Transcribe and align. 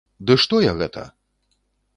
Ды 0.29 0.37
што 0.43 0.61
я 0.69 0.73
гэта! 0.81 1.03